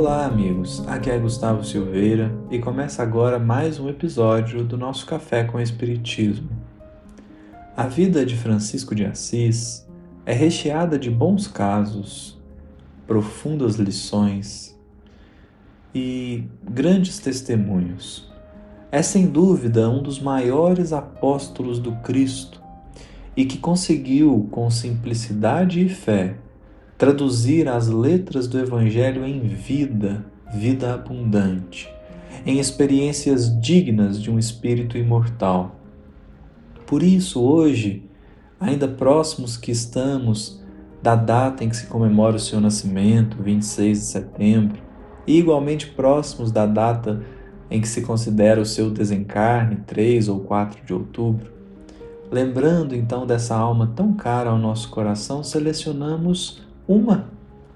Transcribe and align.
Olá, 0.00 0.26
amigos. 0.26 0.86
Aqui 0.86 1.10
é 1.10 1.18
Gustavo 1.18 1.64
Silveira 1.64 2.32
e 2.52 2.60
começa 2.60 3.02
agora 3.02 3.36
mais 3.36 3.80
um 3.80 3.88
episódio 3.88 4.62
do 4.62 4.76
nosso 4.78 5.04
Café 5.04 5.42
com 5.42 5.58
Espiritismo. 5.58 6.48
A 7.76 7.88
vida 7.88 8.24
de 8.24 8.36
Francisco 8.36 8.94
de 8.94 9.04
Assis 9.04 9.84
é 10.24 10.32
recheada 10.32 10.96
de 10.96 11.10
bons 11.10 11.48
casos, 11.48 12.40
profundas 13.08 13.74
lições 13.74 14.78
e 15.92 16.44
grandes 16.62 17.18
testemunhos. 17.18 18.32
É 18.92 19.02
sem 19.02 19.26
dúvida 19.26 19.90
um 19.90 20.00
dos 20.00 20.20
maiores 20.20 20.92
apóstolos 20.92 21.80
do 21.80 21.90
Cristo 22.02 22.62
e 23.36 23.44
que 23.44 23.58
conseguiu, 23.58 24.46
com 24.52 24.70
simplicidade 24.70 25.84
e 25.84 25.88
fé, 25.88 26.36
traduzir 26.98 27.68
as 27.68 27.86
letras 27.86 28.48
do 28.48 28.58
Evangelho 28.58 29.24
em 29.24 29.38
vida, 29.38 30.26
vida 30.52 30.92
abundante, 30.92 31.88
em 32.44 32.58
experiências 32.58 33.48
dignas 33.60 34.20
de 34.20 34.32
um 34.32 34.36
espírito 34.36 34.98
imortal. 34.98 35.76
Por 36.84 37.04
isso, 37.04 37.40
hoje, 37.40 38.02
ainda 38.58 38.88
próximos 38.88 39.56
que 39.56 39.70
estamos 39.70 40.60
da 41.00 41.14
data 41.14 41.62
em 41.62 41.68
que 41.68 41.76
se 41.76 41.86
comemora 41.86 42.34
o 42.34 42.40
seu 42.40 42.60
nascimento, 42.60 43.40
26 43.40 43.98
de 43.98 44.04
setembro, 44.04 44.82
e 45.24 45.38
igualmente 45.38 45.86
próximos 45.86 46.50
da 46.50 46.66
data 46.66 47.22
em 47.70 47.80
que 47.80 47.86
se 47.86 48.02
considera 48.02 48.60
o 48.60 48.66
seu 48.66 48.90
desencarne, 48.90 49.76
3 49.86 50.28
ou 50.28 50.40
4 50.40 50.84
de 50.84 50.92
outubro, 50.92 51.52
lembrando 52.28 52.96
então 52.96 53.24
dessa 53.24 53.54
alma 53.54 53.92
tão 53.94 54.14
cara 54.14 54.50
ao 54.50 54.58
nosso 54.58 54.90
coração, 54.90 55.44
selecionamos 55.44 56.66
uma, 56.88 57.28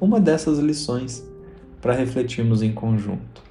uma 0.00 0.20
dessas 0.20 0.60
lições 0.60 1.28
para 1.82 1.92
refletirmos 1.92 2.62
em 2.62 2.72
conjunto. 2.72 3.42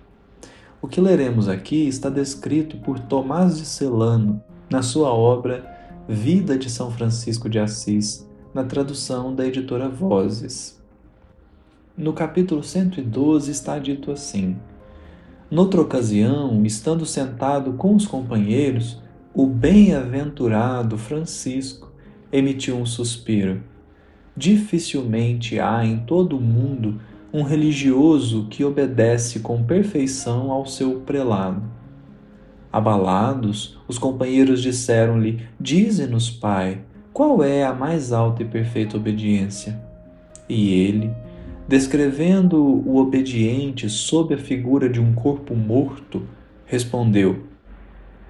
O 0.82 0.88
que 0.88 1.02
leremos 1.02 1.50
aqui 1.50 1.86
está 1.86 2.10
descrito 2.10 2.78
por 2.78 2.98
Tomás 2.98 3.58
de 3.58 3.66
Celano 3.66 4.42
na 4.70 4.82
sua 4.82 5.10
obra 5.14 5.78
Vida 6.08 6.58
de 6.58 6.70
São 6.70 6.90
Francisco 6.90 7.50
de 7.50 7.60
Assis, 7.60 8.28
na 8.54 8.64
tradução 8.64 9.36
da 9.36 9.46
editora 9.46 9.90
Vozes. 9.90 10.82
No 11.98 12.14
capítulo 12.14 12.64
112 12.64 13.52
está 13.52 13.78
dito 13.78 14.12
assim: 14.12 14.56
Noutra 15.52 15.82
ocasião, 15.82 16.66
estando 16.66 17.06
sentado 17.06 17.74
com 17.74 17.96
os 17.96 18.08
companheiros, 18.08 19.02
o 19.34 19.46
bem-aventurado 19.46 20.98
Francisco 20.98 21.92
emitiu 22.32 22.78
um 22.78 22.86
suspiro 22.86 23.62
dificilmente 24.40 25.60
há 25.60 25.86
em 25.86 25.98
todo 25.98 26.38
o 26.38 26.42
mundo 26.42 27.02
um 27.32 27.44
religioso 27.44 28.48
que 28.50 28.64
obedece 28.64 29.42
com 29.42 29.62
perfeição 29.62 30.50
ao 30.50 30.66
seu 30.66 31.02
prelado. 31.02 31.62
Abalados, 32.72 33.78
os 33.86 33.98
companheiros 33.98 34.62
disseram-lhe: 34.62 35.42
Dize-nos, 35.60 36.30
Pai, 36.30 36.80
qual 37.12 37.44
é 37.44 37.66
a 37.66 37.74
mais 37.74 38.14
alta 38.14 38.42
e 38.42 38.46
perfeita 38.46 38.96
obediência? 38.96 39.78
E 40.48 40.74
ele, 40.74 41.12
descrevendo 41.68 42.64
o 42.64 42.98
obediente 42.98 43.90
sob 43.90 44.34
a 44.34 44.38
figura 44.38 44.88
de 44.88 45.02
um 45.02 45.14
corpo 45.14 45.54
morto, 45.54 46.24
respondeu: 46.66 47.44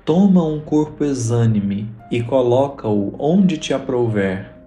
Toma 0.03 0.43
um 0.43 0.59
corpo 0.59 1.03
exânime 1.03 1.87
e 2.11 2.23
coloca-o 2.23 3.13
onde 3.19 3.57
te 3.57 3.73
aprouver 3.73 4.58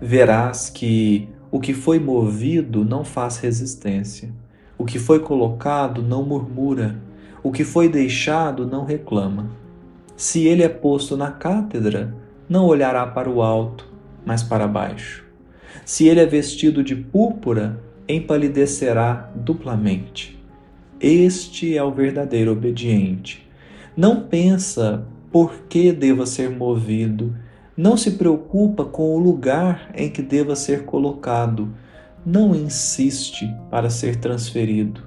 verás 0.00 0.70
que 0.70 1.28
o 1.50 1.60
que 1.60 1.72
foi 1.72 1.98
movido 1.98 2.84
não 2.84 3.04
faz 3.04 3.38
resistência, 3.38 4.30
o 4.76 4.84
que 4.84 4.98
foi 4.98 5.20
colocado 5.20 6.02
não 6.02 6.22
murmura, 6.22 6.96
o 7.42 7.50
que 7.50 7.64
foi 7.64 7.88
deixado 7.88 8.66
não 8.66 8.84
reclama. 8.84 9.50
Se 10.16 10.46
ele 10.46 10.62
é 10.62 10.68
posto 10.68 11.16
na 11.16 11.30
cátedra, 11.30 12.14
não 12.48 12.66
olhará 12.66 13.06
para 13.06 13.30
o 13.30 13.42
alto, 13.42 13.88
mas 14.24 14.42
para 14.42 14.66
baixo. 14.66 15.24
Se 15.84 16.08
ele 16.08 16.20
é 16.20 16.26
vestido 16.26 16.82
de 16.82 16.96
púrpura, 16.96 17.80
empalidecerá 18.08 19.30
duplamente. 19.34 20.36
Este 21.00 21.76
é 21.76 21.82
o 21.82 21.92
verdadeiro 21.92 22.52
obediente. 22.52 23.46
Não 23.96 24.22
pensa 24.22 25.06
por 25.30 25.62
que 25.68 25.92
deva 25.92 26.24
ser 26.24 26.50
movido, 26.50 27.34
não 27.76 27.96
se 27.96 28.12
preocupa 28.12 28.84
com 28.84 29.14
o 29.14 29.18
lugar 29.18 29.90
em 29.94 30.10
que 30.10 30.22
deva 30.22 30.56
ser 30.56 30.84
colocado. 30.84 31.68
Não 32.24 32.54
insiste 32.54 33.54
para 33.70 33.90
ser 33.90 34.16
transferido. 34.16 35.02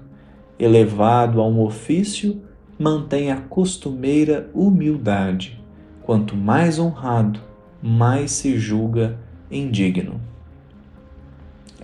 Elevado 0.59 1.41
a 1.41 1.47
um 1.47 1.61
ofício, 1.61 2.41
mantém 2.77 3.31
a 3.31 3.37
costumeira 3.41 4.49
humildade. 4.53 5.59
Quanto 6.03 6.35
mais 6.35 6.77
honrado, 6.77 7.39
mais 7.81 8.31
se 8.31 8.57
julga 8.57 9.17
indigno. 9.49 10.21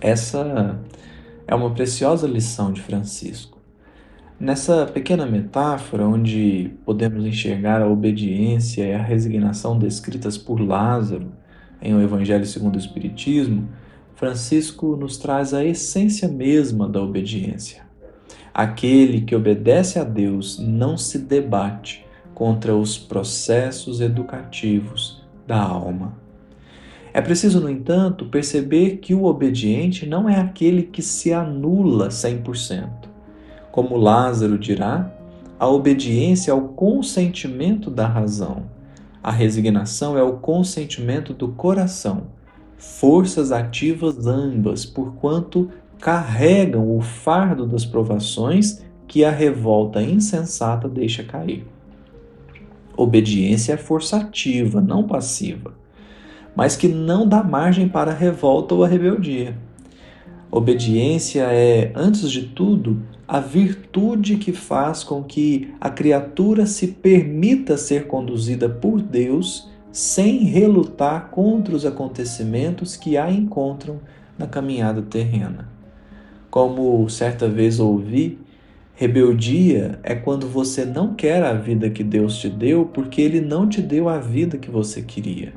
Essa 0.00 0.78
é 1.46 1.54
uma 1.54 1.70
preciosa 1.70 2.28
lição 2.28 2.72
de 2.72 2.80
Francisco. 2.80 3.55
Nessa 4.38 4.84
pequena 4.84 5.24
metáfora, 5.24 6.06
onde 6.06 6.70
podemos 6.84 7.24
enxergar 7.24 7.80
a 7.80 7.88
obediência 7.88 8.84
e 8.84 8.92
a 8.92 9.02
resignação 9.02 9.78
descritas 9.78 10.36
por 10.36 10.60
Lázaro 10.60 11.32
em 11.80 11.94
O 11.94 12.02
Evangelho 12.02 12.44
segundo 12.44 12.74
o 12.74 12.78
Espiritismo, 12.78 13.66
Francisco 14.14 14.94
nos 14.94 15.16
traz 15.16 15.54
a 15.54 15.64
essência 15.64 16.28
mesma 16.28 16.86
da 16.86 17.00
obediência. 17.00 17.84
Aquele 18.52 19.22
que 19.22 19.34
obedece 19.34 19.98
a 19.98 20.04
Deus 20.04 20.58
não 20.58 20.98
se 20.98 21.18
debate 21.18 22.04
contra 22.34 22.76
os 22.76 22.98
processos 22.98 24.02
educativos 24.02 25.24
da 25.46 25.58
alma. 25.58 26.12
É 27.14 27.22
preciso, 27.22 27.58
no 27.58 27.70
entanto, 27.70 28.26
perceber 28.26 28.98
que 28.98 29.14
o 29.14 29.24
obediente 29.24 30.04
não 30.04 30.28
é 30.28 30.38
aquele 30.38 30.82
que 30.82 31.00
se 31.00 31.32
anula 31.32 32.08
100% 32.08 33.15
como 33.76 33.98
Lázaro 33.98 34.58
dirá, 34.58 35.12
a 35.58 35.68
obediência 35.68 36.50
é 36.50 36.54
o 36.54 36.68
consentimento 36.68 37.90
da 37.90 38.06
razão. 38.06 38.70
A 39.22 39.30
resignação 39.30 40.16
é 40.16 40.22
o 40.22 40.38
consentimento 40.38 41.34
do 41.34 41.48
coração. 41.48 42.28
Forças 42.78 43.52
ativas 43.52 44.26
ambas, 44.26 44.86
porquanto 44.86 45.68
carregam 46.00 46.96
o 46.96 47.02
fardo 47.02 47.66
das 47.66 47.84
provações 47.84 48.82
que 49.06 49.26
a 49.26 49.30
revolta 49.30 50.00
insensata 50.00 50.88
deixa 50.88 51.22
cair. 51.22 51.66
Obediência 52.96 53.74
é 53.74 53.76
força 53.76 54.16
ativa, 54.16 54.80
não 54.80 55.06
passiva, 55.06 55.74
mas 56.56 56.76
que 56.76 56.88
não 56.88 57.28
dá 57.28 57.44
margem 57.44 57.86
para 57.86 58.10
a 58.10 58.14
revolta 58.14 58.74
ou 58.74 58.84
a 58.84 58.88
rebeldia. 58.88 59.65
Obediência 60.50 61.42
é, 61.50 61.90
antes 61.94 62.30
de 62.30 62.42
tudo, 62.42 63.02
a 63.26 63.40
virtude 63.40 64.36
que 64.36 64.52
faz 64.52 65.02
com 65.02 65.22
que 65.22 65.74
a 65.80 65.90
criatura 65.90 66.64
se 66.66 66.88
permita 66.88 67.76
ser 67.76 68.06
conduzida 68.06 68.68
por 68.68 69.02
Deus 69.02 69.68
sem 69.90 70.44
relutar 70.44 71.30
contra 71.30 71.74
os 71.74 71.84
acontecimentos 71.84 72.96
que 72.96 73.16
a 73.16 73.30
encontram 73.30 73.98
na 74.38 74.46
caminhada 74.46 75.02
terrena. 75.02 75.68
Como 76.50 77.08
certa 77.08 77.48
vez 77.48 77.80
ouvi, 77.80 78.38
rebeldia 78.94 79.98
é 80.02 80.14
quando 80.14 80.46
você 80.46 80.84
não 80.84 81.14
quer 81.14 81.42
a 81.42 81.54
vida 81.54 81.90
que 81.90 82.04
Deus 82.04 82.38
te 82.38 82.48
deu 82.48 82.84
porque 82.84 83.20
ele 83.20 83.40
não 83.40 83.68
te 83.68 83.82
deu 83.82 84.08
a 84.08 84.18
vida 84.18 84.56
que 84.56 84.70
você 84.70 85.02
queria. 85.02 85.52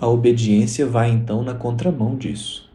A 0.00 0.06
obediência 0.06 0.86
vai 0.86 1.10
então 1.10 1.42
na 1.42 1.54
contramão 1.54 2.14
disso. 2.14 2.67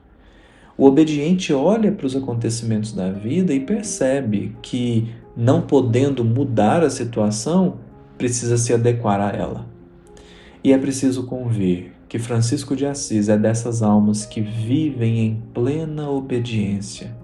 O 0.77 0.85
obediente 0.85 1.53
olha 1.53 1.91
para 1.91 2.07
os 2.07 2.15
acontecimentos 2.15 2.93
da 2.93 3.11
vida 3.11 3.53
e 3.53 3.59
percebe 3.59 4.55
que, 4.61 5.07
não 5.37 5.61
podendo 5.61 6.25
mudar 6.25 6.83
a 6.83 6.89
situação, 6.89 7.77
precisa 8.17 8.57
se 8.57 8.73
adequar 8.73 9.21
a 9.21 9.29
ela. 9.29 9.67
E 10.63 10.73
é 10.73 10.77
preciso 10.77 11.25
convir 11.25 11.91
que 12.07 12.17
Francisco 12.17 12.75
de 12.75 12.85
Assis 12.85 13.29
é 13.29 13.37
dessas 13.37 13.81
almas 13.81 14.25
que 14.25 14.39
vivem 14.41 15.19
em 15.19 15.43
plena 15.53 16.09
obediência, 16.09 17.15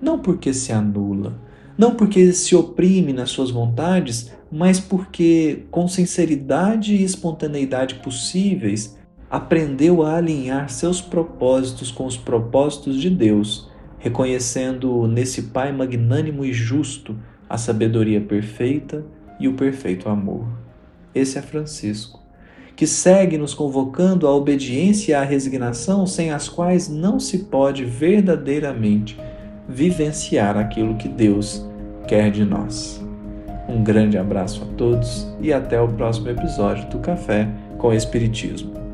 não 0.00 0.18
porque 0.18 0.52
se 0.54 0.72
anula, 0.72 1.38
não 1.76 1.94
porque 1.94 2.32
se 2.32 2.56
oprime 2.56 3.12
nas 3.12 3.30
suas 3.30 3.50
vontades, 3.50 4.32
mas 4.50 4.80
porque, 4.80 5.64
com 5.70 5.86
sinceridade 5.88 6.94
e 6.94 7.04
espontaneidade 7.04 7.96
possíveis, 7.96 8.96
aprendeu 9.30 10.02
a 10.02 10.16
alinhar 10.16 10.68
seus 10.68 11.00
propósitos 11.00 11.90
com 11.90 12.06
os 12.06 12.16
propósitos 12.16 13.00
de 13.00 13.10
Deus, 13.10 13.68
reconhecendo 13.98 15.06
nesse 15.06 15.42
Pai 15.44 15.72
magnânimo 15.72 16.44
e 16.44 16.52
justo 16.52 17.16
a 17.48 17.58
sabedoria 17.58 18.20
perfeita 18.20 19.04
e 19.40 19.48
o 19.48 19.54
perfeito 19.54 20.08
amor. 20.08 20.46
Esse 21.14 21.38
é 21.38 21.42
Francisco, 21.42 22.20
que 22.74 22.86
segue 22.86 23.38
nos 23.38 23.54
convocando 23.54 24.26
à 24.26 24.34
obediência 24.34 25.12
e 25.12 25.14
à 25.14 25.22
resignação 25.22 26.06
sem 26.06 26.30
as 26.30 26.48
quais 26.48 26.88
não 26.88 27.18
se 27.18 27.44
pode 27.44 27.84
verdadeiramente 27.84 29.18
vivenciar 29.68 30.56
aquilo 30.56 30.96
que 30.96 31.08
Deus 31.08 31.66
quer 32.06 32.30
de 32.30 32.44
nós. 32.44 33.02
Um 33.68 33.82
grande 33.82 34.16
abraço 34.16 34.62
a 34.62 34.76
todos 34.76 35.26
e 35.40 35.52
até 35.52 35.80
o 35.80 35.88
próximo 35.88 36.28
episódio 36.28 36.88
do 36.88 36.98
Café 36.98 37.48
com 37.78 37.92
Espiritismo. 37.92 38.85